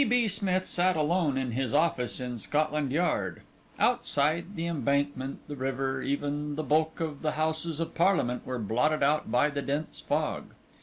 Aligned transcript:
B. 0.09 0.27
Smith 0.27 0.65
sat 0.65 0.97
alone 0.97 1.37
in 1.37 1.51
his 1.51 1.75
office 1.75 2.19
in 2.19 2.39
Scotland 2.39 2.91
Yard. 2.91 3.43
Outside, 3.77 4.55
the 4.55 4.65
Embankment, 4.65 5.47
the 5.47 5.55
river, 5.55 6.01
even 6.01 6.55
the 6.55 6.63
bulk 6.63 6.99
of 6.99 7.21
the 7.21 7.33
Houses 7.33 7.79
of 7.79 7.93
Parliament 7.93 8.43
were 8.43 8.57
blotted 8.57 9.03
out 9.03 9.29
by 9.31 9.51
the 9.51 9.61
dense 9.61 9.99
fog. 10.01 10.55